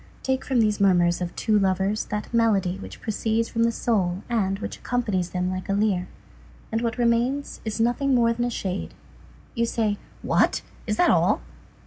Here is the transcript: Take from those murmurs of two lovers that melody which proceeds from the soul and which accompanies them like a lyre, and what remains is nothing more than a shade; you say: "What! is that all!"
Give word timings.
Take 0.23 0.43
from 0.43 0.61
those 0.61 0.79
murmurs 0.81 1.21
of 1.21 1.35
two 1.35 1.59
lovers 1.59 2.05
that 2.05 2.33
melody 2.33 2.79
which 2.79 3.01
proceeds 3.01 3.49
from 3.49 3.61
the 3.65 3.71
soul 3.71 4.23
and 4.29 4.57
which 4.57 4.77
accompanies 4.77 5.29
them 5.29 5.51
like 5.51 5.69
a 5.69 5.73
lyre, 5.73 6.07
and 6.71 6.81
what 6.81 6.97
remains 6.97 7.61
is 7.65 7.79
nothing 7.79 8.15
more 8.15 8.33
than 8.33 8.45
a 8.45 8.49
shade; 8.49 8.95
you 9.53 9.67
say: 9.67 9.99
"What! 10.23 10.63
is 10.87 10.97
that 10.97 11.11
all!" 11.11 11.41